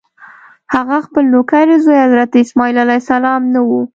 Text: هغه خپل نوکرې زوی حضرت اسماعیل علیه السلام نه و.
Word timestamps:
هغه 0.73 0.97
خپل 1.05 1.23
نوکرې 1.33 1.75
زوی 1.83 1.99
حضرت 2.05 2.31
اسماعیل 2.43 2.77
علیه 2.83 3.01
السلام 3.03 3.41
نه 3.53 3.61
و. 3.67 3.71